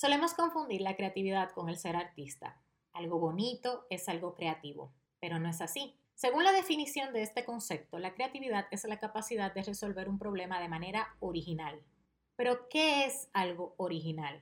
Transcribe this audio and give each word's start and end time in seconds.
Solemos 0.00 0.32
confundir 0.32 0.80
la 0.80 0.94
creatividad 0.94 1.50
con 1.50 1.68
el 1.68 1.76
ser 1.76 1.96
artista. 1.96 2.62
Algo 2.92 3.18
bonito 3.18 3.84
es 3.90 4.08
algo 4.08 4.36
creativo, 4.36 4.92
pero 5.18 5.40
no 5.40 5.48
es 5.48 5.60
así. 5.60 5.98
Según 6.14 6.44
la 6.44 6.52
definición 6.52 7.12
de 7.12 7.22
este 7.22 7.44
concepto, 7.44 7.98
la 7.98 8.14
creatividad 8.14 8.68
es 8.70 8.84
la 8.84 9.00
capacidad 9.00 9.52
de 9.52 9.64
resolver 9.64 10.08
un 10.08 10.20
problema 10.20 10.60
de 10.60 10.68
manera 10.68 11.16
original. 11.18 11.82
Pero, 12.36 12.68
¿qué 12.68 13.06
es 13.06 13.28
algo 13.32 13.74
original? 13.76 14.40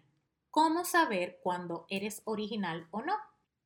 ¿Cómo 0.51 0.85
saber 0.85 1.41
cuándo 1.43 1.87
eres 1.89 2.21
original 2.27 2.87
o 2.91 3.01
no? 3.01 3.15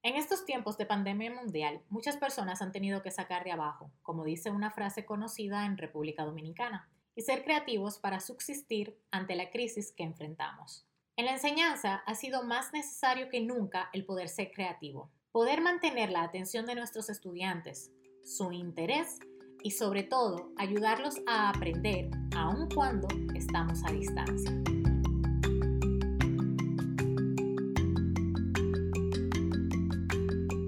En 0.04 0.14
estos 0.14 0.45
tiempos 0.45 0.79
de 0.79 0.86
pandemia 0.86 1.32
mundial, 1.32 1.82
muchas 1.88 2.16
personas 2.16 2.62
han 2.62 2.70
tenido 2.70 3.02
que 3.02 3.11
sacar 3.11 3.43
de 3.43 3.50
abajo, 3.50 3.91
como 4.02 4.22
dice 4.22 4.52
una 4.52 4.70
frase 4.70 5.04
conocida 5.04 5.66
en 5.66 5.77
República 5.77 6.25
Dominicana, 6.25 6.88
y 7.16 7.22
ser 7.22 7.43
creativos 7.43 7.98
para 7.98 8.20
subsistir 8.20 8.96
ante 9.11 9.34
la 9.34 9.50
crisis 9.50 9.91
que 9.91 10.04
enfrentamos. 10.04 10.86
En 11.21 11.27
la 11.27 11.32
enseñanza 11.32 11.96
ha 12.07 12.14
sido 12.14 12.45
más 12.45 12.73
necesario 12.73 13.29
que 13.29 13.43
nunca 13.43 13.91
el 13.92 14.06
poder 14.06 14.30
ser 14.30 14.52
creativo, 14.52 15.11
poder 15.33 15.61
mantener 15.61 16.09
la 16.11 16.23
atención 16.23 16.65
de 16.65 16.74
nuestros 16.74 17.11
estudiantes, 17.11 17.92
su 18.24 18.52
interés 18.52 19.19
y 19.62 19.73
sobre 19.73 20.02
todo 20.02 20.51
ayudarlos 20.56 21.16
a 21.27 21.51
aprender 21.51 22.09
aun 22.34 22.70
cuando 22.70 23.06
estamos 23.34 23.84
a 23.84 23.92
distancia. 23.92 24.80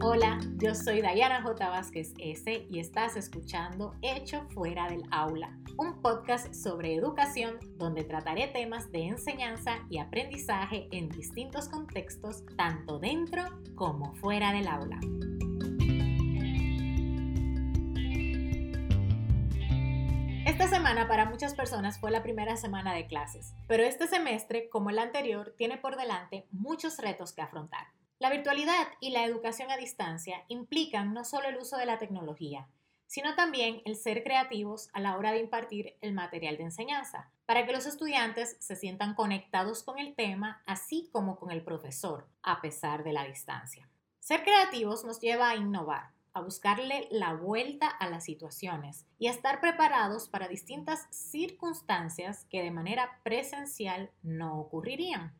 Hola, 0.05 0.41
yo 0.56 0.74
soy 0.74 1.01
Dayana 1.01 1.42
J. 1.42 1.69
Vázquez 1.70 2.12
S 2.19 2.66
y 2.69 2.80
estás 2.80 3.16
escuchando 3.16 3.95
Hecho 4.02 4.43
Fuera 4.48 4.88
del 4.88 5.05
Aula, 5.12 5.56
un 5.79 6.02
podcast 6.02 6.52
sobre 6.52 6.97
educación 6.97 7.60
donde 7.77 8.02
trataré 8.02 8.48
temas 8.48 8.91
de 8.91 9.07
enseñanza 9.07 9.79
y 9.91 9.98
aprendizaje 9.98 10.88
en 10.91 11.09
distintos 11.09 11.69
contextos, 11.69 12.43
tanto 12.57 12.98
dentro 12.98 13.45
como 13.77 14.12
fuera 14.16 14.52
del 14.52 14.66
aula. 14.66 14.99
Esta 20.45 20.66
semana 20.66 21.07
para 21.07 21.26
muchas 21.26 21.54
personas 21.54 22.01
fue 22.01 22.10
la 22.10 22.24
primera 22.24 22.57
semana 22.57 22.93
de 22.93 23.07
clases, 23.07 23.54
pero 23.69 23.85
este 23.85 24.09
semestre, 24.09 24.69
como 24.69 24.91
el 24.91 24.98
anterior, 24.98 25.54
tiene 25.57 25.79
por 25.79 25.96
delante 25.96 26.48
muchos 26.51 26.98
retos 26.98 27.32
que 27.32 27.43
afrontar. 27.43 27.87
La 28.23 28.30
virtualidad 28.30 28.87
y 29.01 29.10
la 29.10 29.24
educación 29.24 29.73
a 29.73 29.76
distancia 29.76 30.45
implican 30.46 31.12
no 31.12 31.24
solo 31.24 31.48
el 31.48 31.56
uso 31.56 31.76
de 31.76 31.87
la 31.87 31.98
tecnología, 31.98 32.68
sino 33.09 33.34
también 33.34 33.82
el 33.84 33.96
ser 33.96 34.23
creativos 34.23 34.90
a 34.92 35.01
la 35.01 35.16
hora 35.16 35.32
de 35.32 35.40
impartir 35.40 35.96
el 36.02 36.12
material 36.12 36.56
de 36.56 36.62
enseñanza, 36.62 37.32
para 37.46 37.66
que 37.66 37.73
los 37.73 37.84
estudiantes 37.84 38.56
se 38.60 38.76
sientan 38.76 39.16
conectados 39.16 39.82
con 39.82 39.98
el 39.98 40.14
tema, 40.14 40.62
así 40.66 41.09
como 41.10 41.34
con 41.34 41.51
el 41.51 41.64
profesor, 41.64 42.29
a 42.45 42.60
pesar 42.60 43.02
de 43.02 43.12
la 43.12 43.24
distancia. 43.24 43.88
Ser 44.20 44.45
creativos 44.45 45.04
nos 45.04 45.18
lleva 45.18 45.51
a 45.51 45.57
innovar, 45.57 46.12
a 46.32 46.42
buscarle 46.42 47.09
la 47.10 47.34
vuelta 47.34 47.88
a 47.88 48.09
las 48.09 48.23
situaciones 48.23 49.04
y 49.18 49.26
a 49.26 49.32
estar 49.32 49.60
preparados 49.60 50.29
para 50.29 50.46
distintas 50.46 51.09
circunstancias 51.10 52.46
que 52.48 52.62
de 52.62 52.70
manera 52.70 53.18
presencial 53.24 54.12
no 54.23 54.60
ocurrirían. 54.60 55.34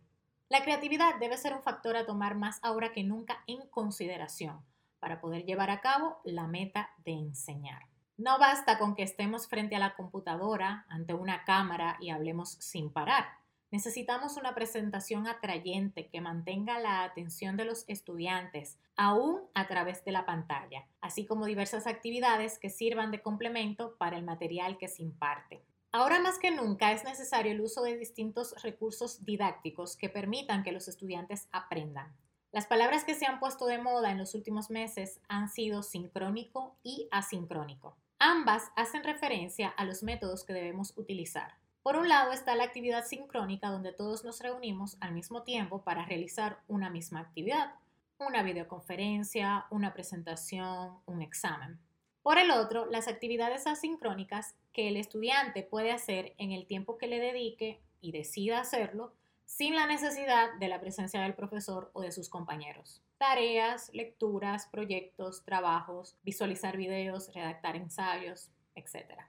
La 0.53 0.63
creatividad 0.63 1.15
debe 1.19 1.39
ser 1.39 1.55
un 1.55 1.63
factor 1.63 1.97
a 1.97 2.05
tomar 2.05 2.35
más 2.35 2.59
ahora 2.63 2.93
que 2.93 3.05
nunca 3.05 3.43
en 3.47 3.67
consideración 3.69 4.61
para 5.01 5.19
poder 5.19 5.47
llevar 5.47 5.71
a 5.71 5.81
cabo 5.81 6.21
la 6.25 6.47
meta 6.47 6.91
de 7.07 7.13
enseñar. 7.13 7.85
No 8.19 8.39
basta 8.39 8.79
con 8.79 8.95
que 8.95 9.03
estemos 9.03 9.49
frente 9.49 9.77
a 9.77 9.79
la 9.79 9.95
computadora, 9.95 10.85
ante 10.91 11.15
una 11.15 11.45
cámara 11.45 11.97
y 12.03 12.11
hablemos 12.11 12.51
sin 12.61 12.93
parar. 12.93 13.29
Necesitamos 13.71 14.37
una 14.37 14.55
presentación 14.55 15.27
atrayente 15.27 16.11
que 16.11 16.21
mantenga 16.21 16.79
la 16.81 17.03
atención 17.03 17.57
de 17.57 17.65
los 17.65 17.89
estudiantes, 17.89 18.79
aún 18.95 19.41
a 19.55 19.67
través 19.69 20.05
de 20.05 20.13
la 20.13 20.27
pantalla, 20.27 20.87
así 21.01 21.25
como 21.25 21.47
diversas 21.47 21.87
actividades 21.87 22.59
que 22.59 22.69
sirvan 22.69 23.11
de 23.11 23.23
complemento 23.23 23.97
para 23.97 24.19
el 24.19 24.25
material 24.25 24.77
que 24.77 24.89
se 24.89 25.03
imparte. 25.03 25.65
Ahora 25.95 26.21
más 26.21 26.39
que 26.39 26.51
nunca 26.51 26.93
es 26.93 27.05
necesario 27.05 27.53
el 27.53 27.61
uso 27.61 27.83
de 27.83 27.99
distintos 27.99 28.55
recursos 28.63 29.27
didácticos 29.27 29.95
que 29.95 30.09
permitan 30.09 30.63
que 30.63 30.73
los 30.73 30.89
estudiantes 30.89 31.49
aprendan. 31.53 32.17
Las 32.51 32.67
palabras 32.67 33.05
que 33.05 33.15
se 33.15 33.27
han 33.27 33.39
puesto 33.39 33.67
de 33.67 33.77
moda 33.77 34.11
en 34.11 34.17
los 34.17 34.35
últimos 34.35 34.71
meses 34.71 35.21
han 35.29 35.51
sido 35.51 35.83
sincrónico 35.83 36.77
y 36.83 37.09
asincrónico. 37.11 37.99
Ambas 38.19 38.71
hacen 38.75 39.05
referencia 39.05 39.69
a 39.69 39.85
los 39.85 40.03
métodos 40.03 40.45
que 40.45 40.55
debemos 40.55 40.97
utilizar. 40.97 41.57
Por 41.83 41.97
un 41.97 42.09
lado 42.09 42.33
está 42.33 42.57
la 42.57 42.65
actividad 42.65 43.05
sincrónica 43.05 43.69
donde 43.69 43.93
todos 43.93 44.25
nos 44.25 44.41
reunimos 44.41 44.97
al 45.01 45.13
mismo 45.13 45.43
tiempo 45.43 45.83
para 45.83 46.07
realizar 46.07 46.61
una 46.69 46.89
misma 46.89 47.21
actividad, 47.21 47.75
una 48.19 48.43
videoconferencia, 48.43 49.67
una 49.69 49.93
presentación, 49.93 50.97
un 51.05 51.21
examen. 51.21 51.79
Por 52.23 52.39
el 52.39 52.53
otro, 52.53 52.87
las 52.87 53.09
actividades 53.09 53.67
asincrónicas 53.67 54.55
que 54.73 54.89
el 54.89 54.97
estudiante 54.97 55.63
puede 55.63 55.91
hacer 55.91 56.35
en 56.39 56.53
el 56.53 56.67
tiempo 56.67 56.97
que 56.97 57.09
le 57.09 57.19
dedique 57.19 57.81
y 58.01 58.13
decida 58.13 58.61
hacerlo 58.61 59.13
sin 59.45 59.75
la 59.75 59.87
necesidad 59.87 60.55
de 60.61 60.69
la 60.69 60.81
presencia 60.81 61.21
del 61.21 61.35
profesor 61.35 61.91
o 61.95 62.01
de 62.01 62.13
sus 62.13 62.29
compañeros. 62.29 63.03
Tareas, 63.19 63.91
lecturas, 63.93 64.67
proyectos, 64.67 65.45
trabajos, 65.45 66.17
visualizar 66.23 66.77
videos, 66.77 67.33
redactar 67.35 67.77
ensayos, 67.77 68.51
etc. 68.77 69.21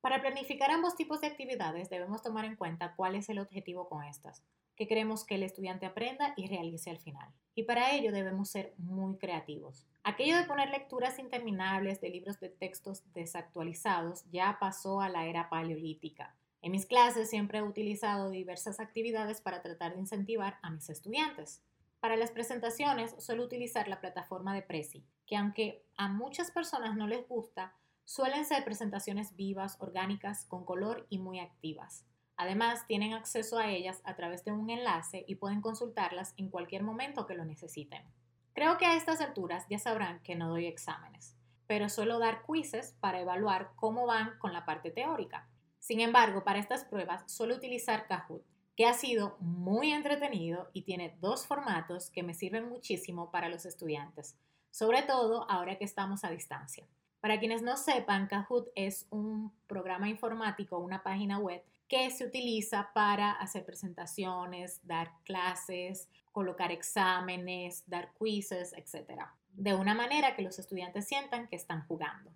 Para 0.00 0.20
planificar 0.20 0.70
ambos 0.70 0.94
tipos 0.94 1.20
de 1.20 1.26
actividades 1.26 1.90
debemos 1.90 2.22
tomar 2.22 2.44
en 2.44 2.56
cuenta 2.56 2.94
cuál 2.94 3.16
es 3.16 3.28
el 3.28 3.40
objetivo 3.40 3.88
con 3.88 4.04
estas, 4.04 4.44
que 4.78 4.86
queremos 4.86 5.24
que 5.24 5.34
el 5.34 5.42
estudiante 5.42 5.86
aprenda 5.86 6.34
y 6.36 6.46
realice 6.46 6.88
al 6.88 7.00
final. 7.00 7.28
Y 7.56 7.64
para 7.64 7.96
ello 7.96 8.12
debemos 8.12 8.48
ser 8.48 8.74
muy 8.78 9.18
creativos. 9.18 9.88
Aquello 10.04 10.36
de 10.36 10.44
poner 10.44 10.70
lecturas 10.70 11.18
interminables 11.18 12.00
de 12.00 12.10
libros 12.10 12.38
de 12.38 12.48
textos 12.48 13.02
desactualizados 13.12 14.24
ya 14.30 14.56
pasó 14.60 15.00
a 15.00 15.08
la 15.08 15.26
era 15.26 15.50
paleolítica. 15.50 16.36
En 16.62 16.70
mis 16.70 16.86
clases 16.86 17.28
siempre 17.28 17.58
he 17.58 17.62
utilizado 17.62 18.30
diversas 18.30 18.78
actividades 18.78 19.40
para 19.40 19.62
tratar 19.62 19.94
de 19.94 20.00
incentivar 20.00 20.58
a 20.62 20.70
mis 20.70 20.88
estudiantes. 20.90 21.60
Para 21.98 22.16
las 22.16 22.30
presentaciones 22.30 23.16
suelo 23.18 23.42
utilizar 23.42 23.88
la 23.88 24.00
plataforma 24.00 24.54
de 24.54 24.62
Prezi, 24.62 25.04
que 25.26 25.36
aunque 25.36 25.84
a 25.96 26.06
muchas 26.06 26.52
personas 26.52 26.94
no 26.94 27.08
les 27.08 27.26
gusta, 27.26 27.74
suelen 28.04 28.44
ser 28.44 28.64
presentaciones 28.64 29.34
vivas, 29.34 29.76
orgánicas, 29.80 30.44
con 30.44 30.64
color 30.64 31.08
y 31.10 31.18
muy 31.18 31.40
activas. 31.40 32.06
Además, 32.38 32.86
tienen 32.86 33.14
acceso 33.14 33.58
a 33.58 33.68
ellas 33.68 34.00
a 34.04 34.14
través 34.14 34.44
de 34.44 34.52
un 34.52 34.70
enlace 34.70 35.24
y 35.26 35.34
pueden 35.34 35.60
consultarlas 35.60 36.34
en 36.36 36.50
cualquier 36.50 36.84
momento 36.84 37.26
que 37.26 37.34
lo 37.34 37.44
necesiten. 37.44 38.04
Creo 38.54 38.78
que 38.78 38.86
a 38.86 38.96
estas 38.96 39.20
alturas 39.20 39.66
ya 39.68 39.80
sabrán 39.80 40.22
que 40.22 40.36
no 40.36 40.48
doy 40.48 40.66
exámenes, 40.66 41.36
pero 41.66 41.88
suelo 41.88 42.20
dar 42.20 42.44
quizzes 42.46 42.96
para 43.00 43.20
evaluar 43.20 43.72
cómo 43.74 44.06
van 44.06 44.38
con 44.38 44.52
la 44.52 44.64
parte 44.64 44.92
teórica. 44.92 45.48
Sin 45.80 45.98
embargo, 45.98 46.44
para 46.44 46.60
estas 46.60 46.84
pruebas 46.84 47.24
suelo 47.26 47.56
utilizar 47.56 48.06
Kahoot, 48.06 48.44
que 48.76 48.86
ha 48.86 48.94
sido 48.94 49.36
muy 49.40 49.90
entretenido 49.90 50.70
y 50.72 50.82
tiene 50.82 51.16
dos 51.20 51.44
formatos 51.44 52.08
que 52.08 52.22
me 52.22 52.34
sirven 52.34 52.68
muchísimo 52.68 53.32
para 53.32 53.48
los 53.48 53.66
estudiantes, 53.66 54.38
sobre 54.70 55.02
todo 55.02 55.50
ahora 55.50 55.76
que 55.76 55.84
estamos 55.84 56.22
a 56.22 56.30
distancia. 56.30 56.86
Para 57.18 57.40
quienes 57.40 57.62
no 57.62 57.76
sepan, 57.76 58.28
Kahoot 58.28 58.68
es 58.76 59.08
un 59.10 59.52
programa 59.66 60.08
informático, 60.08 60.78
una 60.78 61.02
página 61.02 61.40
web 61.40 61.64
que 61.88 62.10
se 62.10 62.24
utiliza 62.24 62.90
para 62.94 63.32
hacer 63.32 63.64
presentaciones, 63.64 64.86
dar 64.86 65.10
clases, 65.24 66.08
colocar 66.32 66.70
exámenes, 66.70 67.82
dar 67.86 68.12
quizzes, 68.18 68.74
etc. 68.74 69.22
De 69.54 69.74
una 69.74 69.94
manera 69.94 70.36
que 70.36 70.42
los 70.42 70.58
estudiantes 70.58 71.08
sientan 71.08 71.48
que 71.48 71.56
están 71.56 71.86
jugando. 71.86 72.30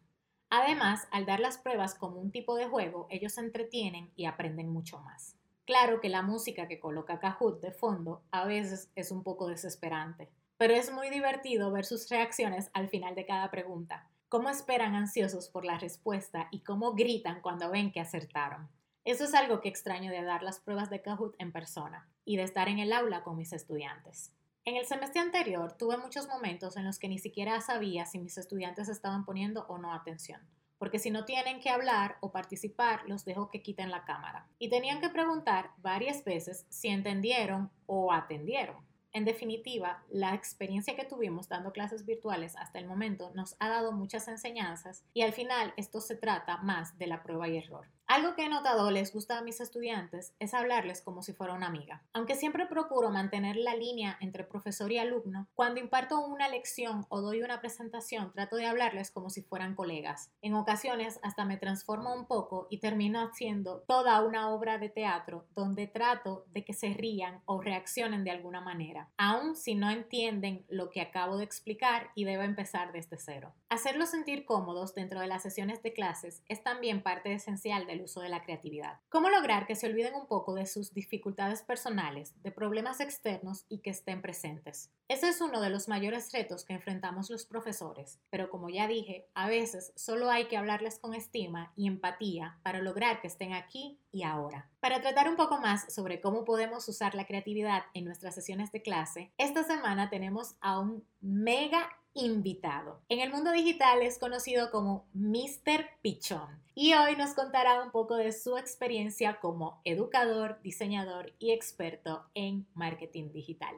Además, 0.49 1.07
al 1.11 1.25
dar 1.25 1.41
las 1.41 1.59
pruebas 1.59 1.95
como 1.95 2.19
un 2.19 2.31
tipo 2.31 2.57
de 2.57 2.67
juego, 2.67 3.07
ellos 3.11 3.35
se 3.35 3.41
entretienen 3.41 4.11
y 4.17 4.25
aprenden 4.25 4.71
mucho 4.71 4.99
más. 4.99 5.37
Claro 5.65 6.01
que 6.01 6.09
la 6.09 6.23
música 6.23 6.67
que 6.67 6.81
coloca 6.81 7.21
Kahoot 7.21 7.61
de 7.61 7.73
fondo 7.73 8.23
a 8.33 8.45
veces 8.45 8.91
es 8.97 9.13
un 9.13 9.23
poco 9.23 9.49
desesperante, 9.49 10.29
pero 10.59 10.75
es 10.75 10.93
muy 10.93 11.09
divertido 11.09 11.71
ver 11.71 11.85
sus 11.85 12.09
reacciones 12.09 12.71
al 12.75 12.89
final 12.89 13.15
de 13.15 13.25
cada 13.27 13.51
pregunta, 13.51 14.09
cómo 14.29 14.49
esperan 14.49 14.95
ansiosos 14.95 15.49
por 15.49 15.65
la 15.65 15.79
respuesta 15.79 16.49
y 16.51 16.61
cómo 16.61 16.93
gritan 16.95 17.41
cuando 17.41 17.71
ven 17.71 17.93
que 17.93 18.01
acertaron. 18.01 18.69
Eso 19.05 19.25
es 19.25 19.35
algo 19.35 19.61
que 19.61 19.69
extraño 19.69 20.13
de 20.13 20.23
dar 20.23 20.45
las 20.45 20.61
pruebas 20.61 20.89
de 20.89 21.03
Kahoot 21.03 21.35
en 21.41 21.51
persona 21.51 22.09
y 22.25 22.37
de 22.37 22.45
estar 22.45 22.69
en 22.69 22.79
el 22.79 22.93
aula 22.93 23.25
con 23.25 23.37
mis 23.37 23.53
estudiantes. 23.53 24.33
En 24.65 24.77
el 24.77 24.87
semestre 24.87 25.21
anterior 25.21 25.73
tuve 25.77 25.97
muchos 25.97 26.29
momentos 26.29 26.77
en 26.77 26.85
los 26.85 27.01
que 27.01 27.09
ni 27.09 27.19
siquiera 27.19 27.61
sabía 27.61 28.07
si 28.07 28.21
mis 28.21 28.39
estudiantes 28.39 28.89
estaban 28.89 29.25
poniendo 29.25 29.67
o 29.67 29.77
no 29.79 29.93
atención, 29.93 30.41
porque 30.79 31.01
si 31.01 31.11
no 31.11 31.25
tienen 31.25 31.59
que 31.59 31.69
hablar 31.69 32.17
o 32.21 32.31
participar, 32.31 33.03
los 33.09 33.25
dejo 33.25 33.51
que 33.51 33.61
quiten 33.61 33.91
la 33.91 34.05
cámara. 34.05 34.47
Y 34.61 34.71
tenían 34.71 35.01
que 35.01 35.09
preguntar 35.09 35.73
varias 35.79 36.23
veces 36.23 36.65
si 36.69 36.87
entendieron 36.87 37.73
o 37.87 38.13
atendieron. 38.13 38.77
En 39.15 39.27
definitiva, 39.27 40.03
la 40.11 40.33
experiencia 40.35 40.97
que 40.97 41.05
tuvimos 41.05 41.49
dando 41.49 41.73
clases 41.73 42.07
virtuales 42.07 42.57
hasta 42.57 42.79
el 42.79 42.87
momento 42.87 43.31
nos 43.35 43.57
ha 43.59 43.69
dado 43.69 43.93
muchas 43.93 44.27
enseñanzas 44.29 45.05
y 45.13 45.21
al 45.21 45.33
final 45.33 45.75
esto 45.77 46.01
se 46.01 46.17
trata 46.17 46.59
más 46.59 46.97
de 46.97 47.09
la 47.09 47.23
prueba 47.23 47.47
y 47.49 47.59
error. 47.59 47.89
Algo 48.15 48.35
que 48.35 48.45
he 48.45 48.49
notado 48.51 48.91
les 48.91 49.11
gusta 49.15 49.39
a 49.39 49.43
mis 49.43 49.59
estudiantes 49.63 50.35
es 50.39 50.53
hablarles 50.53 51.01
como 51.01 51.23
si 51.23 51.33
fuera 51.33 51.55
una 51.55 51.69
amiga. 51.69 52.03
Aunque 52.13 52.35
siempre 52.35 52.67
procuro 52.67 53.09
mantener 53.09 53.57
la 53.57 53.75
línea 53.75 54.19
entre 54.21 54.45
profesor 54.45 54.93
y 54.93 54.99
alumno, 54.99 55.49
cuando 55.55 55.81
imparto 55.81 56.21
una 56.21 56.47
lección 56.47 57.07
o 57.09 57.23
doy 57.23 57.41
una 57.41 57.63
presentación 57.63 58.31
trato 58.35 58.57
de 58.57 58.67
hablarles 58.67 59.11
como 59.11 59.31
si 59.31 59.41
fueran 59.41 59.75
colegas. 59.75 60.31
En 60.43 60.53
ocasiones 60.53 61.21
hasta 61.23 61.47
me 61.47 61.57
transformo 61.57 62.15
un 62.15 62.27
poco 62.27 62.67
y 62.69 62.81
termino 62.81 63.19
haciendo 63.19 63.83
toda 63.89 64.21
una 64.21 64.51
obra 64.51 64.77
de 64.77 64.91
teatro 64.91 65.47
donde 65.55 65.87
trato 65.87 66.45
de 66.49 66.67
que 66.67 66.75
se 66.75 66.93
rían 66.93 67.41
o 67.47 67.63
reaccionen 67.63 68.25
de 68.25 68.31
alguna 68.31 68.61
manera, 68.61 69.09
aun 69.17 69.57
si 69.57 69.75
no 69.75 69.91
entienden 69.91 70.67
lo 70.69 70.91
que 70.91 71.01
acabo 71.01 71.39
de 71.39 71.45
explicar 71.45 72.11
y 72.15 72.27
debo 72.27 72.43
empezar 72.43 72.93
desde 72.93 73.17
cero. 73.17 73.55
Hacerlos 73.71 74.11
sentir 74.11 74.45
cómodos 74.45 74.95
dentro 74.95 75.19
de 75.21 75.29
las 75.29 75.43
sesiones 75.43 75.83
de 75.83 75.95
clases 75.95 76.43
es 76.51 76.63
también 76.63 77.03
parte 77.03 77.33
esencial 77.33 77.87
del 77.87 78.02
uso 78.03 78.21
de 78.21 78.29
la 78.29 78.43
creatividad. 78.43 79.01
¿Cómo 79.09 79.31
lograr 79.31 79.67
que 79.67 79.77
se 79.77 79.87
olviden 79.87 80.15
un 80.15 80.27
poco 80.27 80.55
de 80.55 80.67
sus 80.67 80.93
dificultades 80.93 81.63
personales, 81.63 82.35
de 82.43 82.53
problemas 82.53 83.01
externos 83.01 83.65
y 83.69 83.79
que 83.79 83.91
estén 83.91 84.23
presentes? 84.23 84.91
Ese 85.09 85.29
es 85.29 85.41
uno 85.41 85.61
de 85.61 85.71
los 85.71 85.89
mayores 85.89 86.33
retos 86.33 86.65
que 86.65 86.75
enfrentamos 86.75 87.31
los 87.31 87.47
profesores, 87.47 88.21
pero 88.31 88.51
como 88.51 88.69
ya 88.69 88.89
dije, 88.89 89.29
a 89.35 89.49
veces 89.49 89.93
solo 89.97 90.31
hay 90.31 90.47
que 90.47 90.57
hablarles 90.57 90.99
con 90.99 91.15
estima 91.15 91.73
y 91.77 91.87
empatía 91.87 92.59
para 92.63 92.81
lograr 92.81 93.21
que 93.21 93.29
estén 93.29 93.53
aquí 93.53 94.02
y 94.13 94.23
ahora. 94.23 94.69
Para 94.81 95.01
tratar 95.01 95.29
un 95.29 95.37
poco 95.37 95.59
más 95.59 95.93
sobre 95.93 96.21
cómo 96.21 96.45
podemos 96.45 96.89
usar 96.89 97.15
la 97.15 97.27
creatividad 97.27 97.85
en 97.95 98.05
nuestras 98.05 98.35
sesiones 98.35 98.71
de 98.71 98.83
clase, 98.83 99.33
esta 99.39 99.65
semana 99.65 100.11
tenemos 100.11 100.55
a 100.61 100.79
un 100.79 101.05
mega 101.21 101.89
invitado. 102.15 103.01
En 103.09 103.21
el 103.21 103.31
mundo 103.31 103.51
digital 103.53 104.03
es 104.03 104.19
conocido 104.19 104.71
como 104.71 105.07
Mr. 105.15 105.87
Pichón 106.03 106.63
y 106.75 106.93
hoy 106.95 107.17
nos 107.17 107.35
contará 107.35 107.83
un 107.83 107.91
poco 107.91 108.17
de 108.17 108.33
su 108.33 108.59
experiencia 108.59 109.41
como 109.41 109.81
educador, 109.85 110.61
diseñador 110.63 111.33
y 111.39 111.53
experto 111.53 112.25
en 112.35 112.67
marketing 112.75 113.33
digital. 113.33 113.75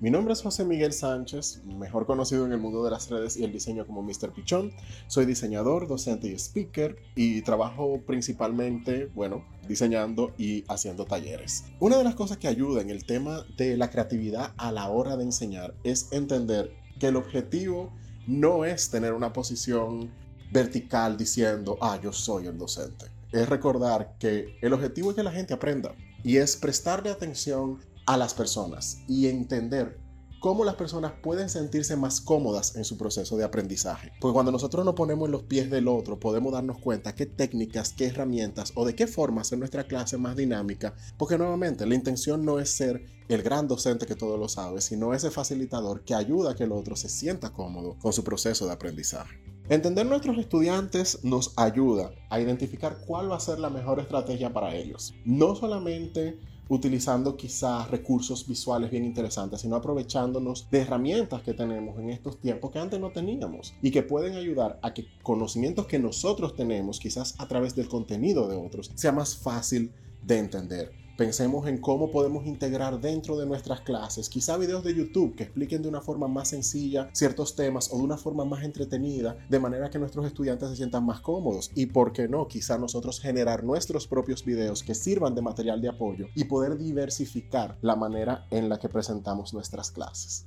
Mi 0.00 0.10
nombre 0.10 0.32
es 0.32 0.42
José 0.42 0.64
Miguel 0.64 0.92
Sánchez, 0.92 1.62
mejor 1.64 2.04
conocido 2.04 2.44
en 2.44 2.52
el 2.52 2.58
mundo 2.58 2.84
de 2.84 2.90
las 2.90 3.08
redes 3.08 3.36
y 3.36 3.44
el 3.44 3.52
diseño 3.52 3.86
como 3.86 4.02
Mr. 4.02 4.32
Pichón. 4.34 4.72
Soy 5.06 5.24
diseñador, 5.24 5.86
docente 5.86 6.26
y 6.26 6.34
speaker 6.34 6.96
y 7.14 7.42
trabajo 7.42 8.02
principalmente, 8.04 9.06
bueno, 9.14 9.44
diseñando 9.68 10.34
y 10.36 10.64
haciendo 10.68 11.04
talleres. 11.04 11.64
Una 11.78 11.96
de 11.96 12.04
las 12.04 12.16
cosas 12.16 12.38
que 12.38 12.48
ayuda 12.48 12.82
en 12.82 12.90
el 12.90 13.06
tema 13.06 13.46
de 13.56 13.76
la 13.76 13.88
creatividad 13.88 14.52
a 14.56 14.72
la 14.72 14.88
hora 14.90 15.16
de 15.16 15.24
enseñar 15.24 15.74
es 15.84 16.12
entender 16.12 16.72
que 16.98 17.06
el 17.06 17.16
objetivo 17.16 17.92
no 18.26 18.64
es 18.64 18.90
tener 18.90 19.14
una 19.14 19.32
posición 19.32 20.10
vertical 20.52 21.16
diciendo, 21.16 21.78
ah, 21.80 22.00
yo 22.02 22.12
soy 22.12 22.46
el 22.46 22.58
docente. 22.58 23.06
Es 23.30 23.48
recordar 23.48 24.16
que 24.18 24.58
el 24.60 24.72
objetivo 24.72 25.10
es 25.10 25.16
que 25.16 25.22
la 25.22 25.32
gente 25.32 25.54
aprenda 25.54 25.94
y 26.24 26.38
es 26.38 26.56
prestarle 26.56 27.10
atención 27.10 27.78
a 28.06 28.16
las 28.16 28.34
personas 28.34 28.98
y 29.08 29.28
entender 29.28 30.04
cómo 30.44 30.66
las 30.66 30.74
personas 30.74 31.12
pueden 31.22 31.48
sentirse 31.48 31.96
más 31.96 32.20
cómodas 32.20 32.76
en 32.76 32.84
su 32.84 32.98
proceso 32.98 33.38
de 33.38 33.44
aprendizaje. 33.44 34.12
Porque 34.20 34.34
cuando 34.34 34.52
nosotros 34.52 34.84
nos 34.84 34.94
ponemos 34.94 35.26
en 35.26 35.32
los 35.32 35.44
pies 35.44 35.70
del 35.70 35.88
otro, 35.88 36.20
podemos 36.20 36.52
darnos 36.52 36.76
cuenta 36.76 37.14
qué 37.14 37.24
técnicas, 37.24 37.94
qué 37.94 38.08
herramientas 38.08 38.70
o 38.74 38.84
de 38.84 38.94
qué 38.94 39.06
forma 39.06 39.40
hacer 39.40 39.58
nuestra 39.58 39.84
clase 39.84 40.18
más 40.18 40.36
dinámica. 40.36 40.94
Porque 41.16 41.38
nuevamente, 41.38 41.86
la 41.86 41.94
intención 41.94 42.44
no 42.44 42.60
es 42.60 42.68
ser 42.76 43.06
el 43.28 43.42
gran 43.42 43.68
docente 43.68 44.04
que 44.04 44.16
todo 44.16 44.36
lo 44.36 44.50
sabe, 44.50 44.82
sino 44.82 45.14
ese 45.14 45.30
facilitador 45.30 46.04
que 46.04 46.14
ayuda 46.14 46.50
a 46.50 46.54
que 46.54 46.64
el 46.64 46.72
otro 46.72 46.94
se 46.94 47.08
sienta 47.08 47.54
cómodo 47.54 47.96
con 47.98 48.12
su 48.12 48.22
proceso 48.22 48.66
de 48.66 48.72
aprendizaje. 48.72 49.40
Entender 49.70 50.04
nuestros 50.04 50.36
estudiantes 50.36 51.24
nos 51.24 51.54
ayuda 51.56 52.12
a 52.28 52.38
identificar 52.38 52.98
cuál 53.06 53.30
va 53.30 53.36
a 53.36 53.40
ser 53.40 53.58
la 53.60 53.70
mejor 53.70 53.98
estrategia 53.98 54.52
para 54.52 54.74
ellos. 54.74 55.14
No 55.24 55.56
solamente 55.56 56.38
utilizando 56.68 57.36
quizás 57.36 57.90
recursos 57.90 58.46
visuales 58.46 58.90
bien 58.90 59.04
interesantes, 59.04 59.60
sino 59.60 59.76
aprovechándonos 59.76 60.70
de 60.70 60.80
herramientas 60.80 61.42
que 61.42 61.54
tenemos 61.54 61.98
en 61.98 62.10
estos 62.10 62.40
tiempos 62.40 62.70
que 62.70 62.78
antes 62.78 63.00
no 63.00 63.10
teníamos 63.10 63.74
y 63.82 63.90
que 63.90 64.02
pueden 64.02 64.34
ayudar 64.34 64.78
a 64.82 64.94
que 64.94 65.06
conocimientos 65.22 65.86
que 65.86 65.98
nosotros 65.98 66.54
tenemos, 66.54 66.98
quizás 66.98 67.34
a 67.38 67.46
través 67.46 67.74
del 67.74 67.88
contenido 67.88 68.48
de 68.48 68.56
otros, 68.56 68.90
sea 68.94 69.12
más 69.12 69.36
fácil 69.36 69.92
de 70.22 70.38
entender. 70.38 71.03
Pensemos 71.16 71.68
en 71.68 71.78
cómo 71.78 72.10
podemos 72.10 72.44
integrar 72.44 73.00
dentro 73.00 73.36
de 73.36 73.46
nuestras 73.46 73.82
clases, 73.82 74.28
quizá 74.28 74.56
videos 74.56 74.82
de 74.82 74.96
YouTube 74.96 75.36
que 75.36 75.44
expliquen 75.44 75.80
de 75.80 75.88
una 75.88 76.00
forma 76.00 76.26
más 76.26 76.48
sencilla 76.48 77.08
ciertos 77.12 77.54
temas 77.54 77.88
o 77.92 77.98
de 77.98 78.02
una 78.02 78.16
forma 78.16 78.44
más 78.44 78.64
entretenida, 78.64 79.36
de 79.48 79.60
manera 79.60 79.90
que 79.90 80.00
nuestros 80.00 80.26
estudiantes 80.26 80.70
se 80.70 80.76
sientan 80.76 81.06
más 81.06 81.20
cómodos. 81.20 81.70
Y 81.76 81.86
por 81.86 82.12
qué 82.12 82.26
no, 82.26 82.48
quizá 82.48 82.78
nosotros 82.78 83.20
generar 83.20 83.62
nuestros 83.62 84.08
propios 84.08 84.44
videos 84.44 84.82
que 84.82 84.96
sirvan 84.96 85.36
de 85.36 85.42
material 85.42 85.80
de 85.80 85.90
apoyo 85.90 86.26
y 86.34 86.44
poder 86.44 86.76
diversificar 86.78 87.78
la 87.80 87.94
manera 87.94 88.48
en 88.50 88.68
la 88.68 88.80
que 88.80 88.88
presentamos 88.88 89.54
nuestras 89.54 89.92
clases. 89.92 90.46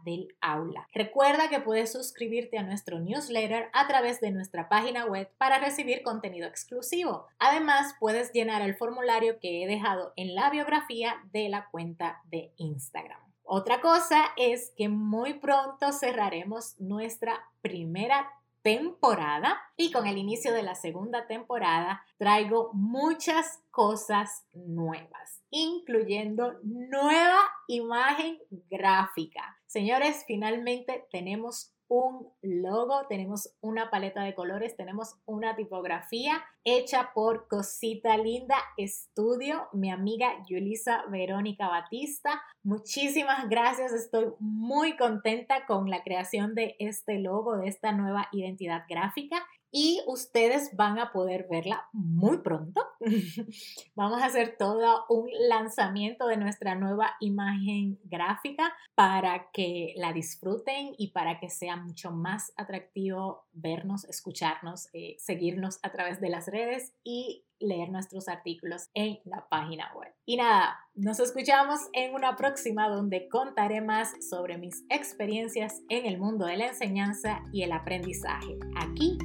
del 0.04 0.36
aula. 0.42 0.88
Recuerda 0.94 1.50
que 1.50 1.62
puedes 1.62 1.92
suscribirte 1.92 2.58
a 2.58 2.64
nuestro 2.64 3.00
newsletter 3.00 3.70
a 3.74 3.88
través 3.88 4.20
de 4.20 4.32
nuestra 4.32 4.68
página 4.70 5.06
web 5.06 5.30
para 5.38 5.60
recibir 5.60 6.02
contenido 6.04 6.48
exclusivo. 6.48 7.28
Además, 7.40 7.96
puedes 8.00 8.32
llenar 8.34 8.62
el 8.62 8.76
formulario 8.76 9.40
que 9.40 9.64
he 9.64 9.68
dejado 9.68 10.14
en 10.16 10.36
la 10.36 10.50
biografía 10.50 11.16
de 11.32 11.50
la 11.50 11.70
cuenta 11.72 12.22
de 12.26 12.52
Instagram. 12.58 13.25
Otra 13.48 13.80
cosa 13.80 14.26
es 14.38 14.72
que 14.76 14.90
muy 14.90 15.36
pronto 15.36 15.92
cerraremos 15.92 16.80
nuestra 16.80 17.48
primera 17.62 18.28
temporada 18.64 19.62
y 19.78 19.92
con 19.92 20.08
el 20.08 20.18
inicio 20.18 20.52
de 20.52 20.64
la 20.64 20.74
segunda 20.74 21.28
temporada 21.28 22.04
traigo 22.18 22.72
muchas 22.74 23.60
cosas 23.70 24.48
nuevas, 24.54 25.44
incluyendo 25.52 26.56
nueva 26.64 27.38
imagen 27.68 28.40
gráfica. 28.72 29.60
Señores, 29.68 30.24
finalmente 30.26 31.06
tenemos 31.12 31.75
un 31.88 32.28
logo, 32.42 33.06
tenemos 33.08 33.54
una 33.62 33.90
paleta 33.90 34.24
de 34.24 34.34
colores, 34.34 34.76
tenemos 34.76 35.16
una 35.26 35.56
tipografía 35.56 36.44
hecha 36.64 37.12
por 37.14 37.48
Cosita 37.48 38.18
Linda 38.18 38.58
Estudio, 38.78 39.68
mi 39.72 39.92
amiga 39.92 40.44
Yulisa 40.48 41.04
Verónica 41.10 41.68
Batista. 41.68 42.42
Muchísimas 42.64 43.50
gracias, 43.50 43.94
estoy 43.94 44.34
muy 44.40 44.98
contenta 44.98 45.66
con 45.66 45.90
la 45.90 46.04
creación 46.04 46.56
de 46.56 46.76
este 46.80 47.20
logo, 47.20 47.58
de 47.58 47.68
esta 47.68 47.92
nueva 47.92 48.28
identidad 48.32 48.86
gráfica 48.90 49.46
y 49.78 50.02
ustedes 50.08 50.74
van 50.78 51.00
a 51.00 51.12
poder 51.12 51.48
verla 51.52 51.90
muy 51.92 52.38
pronto. 52.38 52.82
Vamos 53.96 54.22
a 54.22 54.28
hacer 54.28 54.56
todo 54.58 55.04
un 55.10 55.30
lanzamiento 55.50 56.28
de 56.28 56.38
nuestra 56.38 56.76
nueva 56.76 57.18
imagen 57.20 58.00
gráfica 58.06 58.74
para 58.96 59.52
que 59.52 59.94
la 59.98 60.14
disfruten 60.14 60.96
y 60.98 61.10
para 61.10 61.42
que 61.42 61.50
sea 61.50 61.76
mucho 61.76 62.12
más 62.12 62.54
atractivo 62.56 63.44
vernos, 63.52 64.06
escucharnos, 64.06 64.88
eh, 64.94 65.18
seguirnos 65.20 65.80
a 65.84 65.92
través 65.92 66.22
de 66.22 66.30
las 66.30 66.48
redes 66.48 66.94
y 67.04 67.44
leer 67.60 67.90
nuestros 67.90 68.30
artículos 68.30 68.90
en 68.94 69.20
la 69.26 69.48
página 69.50 69.92
web. 69.94 70.14
Y 70.26 70.38
nada, 70.38 70.80
nos 70.94 71.20
escuchamos 71.20 71.80
en 71.94 72.14
una 72.14 72.36
próxima 72.36 72.88
donde 72.90 73.28
contaré 73.28 73.82
más 73.82 74.14
sobre 74.30 74.58
mis 74.58 74.86
experiencias 74.90 75.82
en 75.90 76.06
el 76.06 76.18
mundo 76.18 76.46
de 76.46 76.58
la 76.58 76.68
enseñanza 76.68 77.42
y 77.52 77.64
el 77.64 77.72
aprendizaje, 77.72 78.58
aquí 78.78 79.18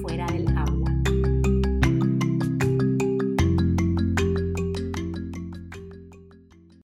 Fuera 0.00 0.26
del 0.26 0.46
Aula. 0.56 0.75